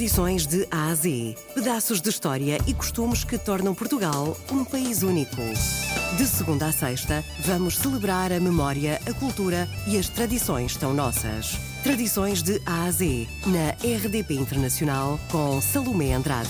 [0.00, 1.36] Tradições de A a Z.
[1.54, 5.36] Pedaços de história e costumes que tornam Portugal um país único.
[6.16, 11.52] De segunda a sexta, vamos celebrar a memória, a cultura e as tradições tão nossas.
[11.82, 16.48] Tradições de A a Z, na RDP Internacional, com Salomé Andrade.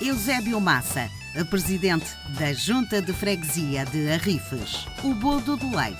[0.00, 2.06] Eusébio Massa, a presidente
[2.38, 4.86] da Junta de Freguesia de Arrifes.
[5.02, 5.98] O Bodo de Leite.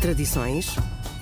[0.00, 0.74] Tradições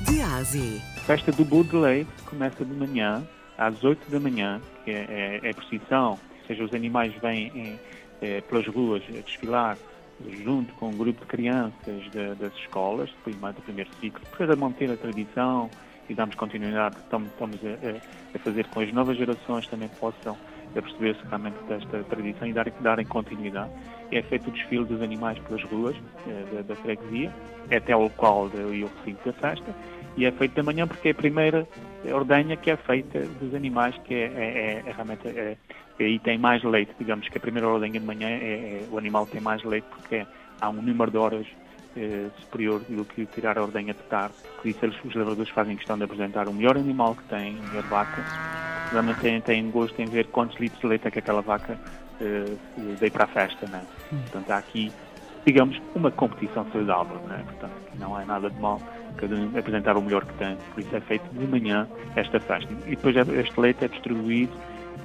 [0.08, 0.80] de A a Z.
[0.96, 3.22] A festa do Bodo de Leite começa de manhã
[3.60, 7.80] às 8 da manhã, que é, é, é procissão, ou seja, os animais vêm em,
[8.22, 9.76] é, pelas ruas a desfilar
[10.42, 14.90] junto com um grupo de crianças de, das escolas, primeiro, do primeiro ciclo, para manter
[14.90, 15.70] a tradição
[16.08, 20.36] e darmos continuidade estamos, estamos a, a, fazer com as novas gerações também possam
[20.74, 23.70] perceber-se realmente desta tradição e darem, darem continuidade.
[24.12, 25.96] É feito o desfile dos animais pelas ruas
[26.26, 27.32] é, da, da freguesia,
[27.70, 29.74] é até o local e o recinto da festa,
[30.16, 31.66] e é feito da manhã porque é a primeira
[32.12, 35.56] ordenha que é feita dos animais, que é, é, é realmente é,
[35.98, 39.26] é, tem mais leite, digamos que a primeira ordenha de manhã é, é o animal
[39.26, 40.26] tem mais leite porque
[40.60, 41.46] há um número de horas
[41.96, 44.34] eh, superior do que tirar a ordenha de tarde.
[44.62, 47.82] Por isso os lavradores fazem questão de apresentar o melhor animal que têm, a melhor
[47.84, 48.59] vaca.
[48.90, 51.78] Realmente têm, têm gosto em ver quantos litros de leite é que aquela vaca
[52.98, 53.66] dei para a festa.
[53.66, 53.82] Né?
[54.10, 54.92] Portanto, há aqui
[55.44, 57.38] digamos, uma competição saudável, não é?
[57.38, 58.80] Portanto, não é nada de mal
[59.16, 62.72] cada um apresentar o melhor que tem, por isso é feito de manhã esta festa.
[62.86, 64.52] E depois é, este leite é distribuído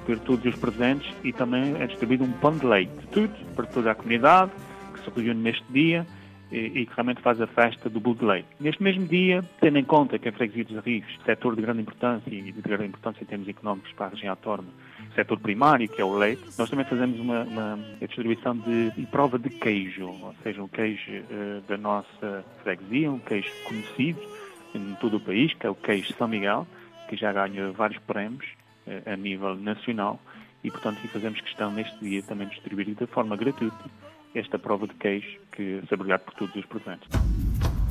[0.04, 3.90] por todos os presentes e também é distribuído um pão de leite, tudo para toda
[3.90, 4.52] a comunidade
[4.94, 6.06] que se reúne neste dia
[6.50, 8.48] e, e que realmente faz a festa do bolo de leite.
[8.60, 12.32] Neste mesmo dia, tendo em conta que a freguesia dos Arrifes, setor de grande importância
[12.32, 14.68] e de grande importância em termos económicos para a região autónoma,
[15.14, 19.38] setor primário, que é o leite, nós também fazemos uma, uma distribuição de, de, prova
[19.38, 24.20] de queijo, ou seja, um queijo uh, da nossa freguesia, um queijo conhecido
[24.74, 26.66] em todo o país, que é o queijo São Miguel,
[27.08, 28.44] que já ganha vários prémios
[28.86, 30.20] uh, a nível nacional
[30.62, 33.84] e, portanto, fazemos questão neste dia também distribuir de forma gratuita
[34.38, 37.08] esta prova de queijo que saboreado por todos os presentes.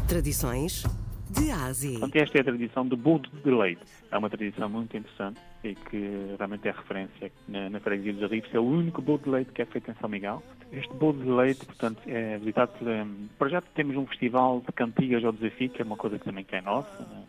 [0.07, 0.83] Tradições
[1.29, 1.99] de Ásia.
[1.99, 3.81] Portanto, esta é a tradição do bolo de leite.
[4.11, 8.53] É uma tradição muito interessante e que realmente é referência na, na freguesia dos Arribos.
[8.53, 10.43] É o único bolo de leite que é feito em São Miguel.
[10.71, 12.87] Este bolo de leite, portanto, é visitado por...
[12.87, 16.25] Um, para já temos um festival de cantigas ao desafio, que é uma coisa que
[16.25, 17.23] também que é nossa, né?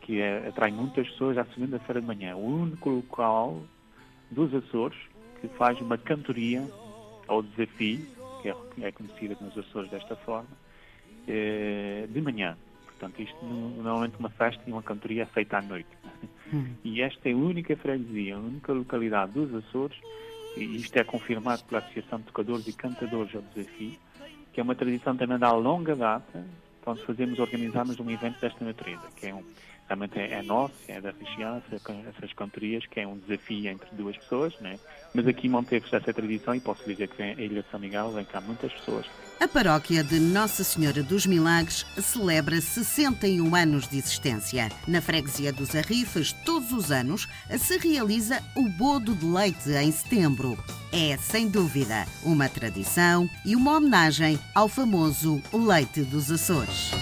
[0.00, 2.36] que é, atrai muitas pessoas à segunda-feira de manhã.
[2.36, 3.62] O único local
[4.30, 4.98] dos Açores
[5.40, 6.66] que faz uma cantoria
[7.28, 8.06] ao desafio,
[8.52, 10.48] que é, é conhecida nos Açores desta forma,
[11.26, 12.56] é, de manhã.
[12.86, 15.88] Portanto, isto normalmente uma festa e uma cantoria é feita à noite.
[16.52, 16.74] Hum.
[16.84, 19.98] E esta é a única freguesia, a única localidade dos Açores,
[20.56, 23.98] e isto é confirmado pela Associação de Tocadores e Cantadores ao Desafio,
[24.52, 26.46] que é uma tradição também da longa data,
[26.82, 29.42] quando fazemos, organizarmos um evento desta natureza, que é um,
[29.86, 34.58] realmente é, nosso, é da região, essas cantorias, que é um desafio entre duas pessoas,
[34.60, 34.78] né?
[35.14, 38.24] mas aqui manteve-se essa tradição e posso dizer que a Ilha de São Miguel vem
[38.24, 39.06] cá muitas pessoas
[39.38, 44.70] a paróquia de Nossa Senhora dos Milagres celebra 61 anos de existência.
[44.88, 50.56] Na freguesia dos Arrifas, todos os anos, se realiza o Bodo de Leite em setembro.
[50.90, 56.92] É, sem dúvida, uma tradição e uma homenagem ao famoso leite dos Açores.